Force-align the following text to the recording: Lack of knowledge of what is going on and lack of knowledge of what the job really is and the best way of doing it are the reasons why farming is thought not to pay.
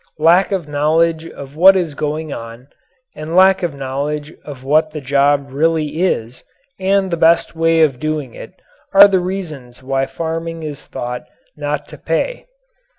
Lack 0.17 0.51
of 0.51 0.67
knowledge 0.67 1.27
of 1.29 1.55
what 1.55 1.75
is 1.77 1.93
going 1.93 2.33
on 2.33 2.69
and 3.15 3.35
lack 3.35 3.61
of 3.61 3.75
knowledge 3.75 4.33
of 4.43 4.63
what 4.63 4.89
the 4.89 4.99
job 4.99 5.51
really 5.51 6.01
is 6.01 6.43
and 6.79 7.11
the 7.11 7.15
best 7.17 7.55
way 7.55 7.81
of 7.81 7.99
doing 7.99 8.33
it 8.33 8.53
are 8.95 9.07
the 9.07 9.19
reasons 9.19 9.83
why 9.83 10.07
farming 10.07 10.63
is 10.63 10.87
thought 10.87 11.25
not 11.55 11.87
to 11.89 11.99
pay. 11.99 12.47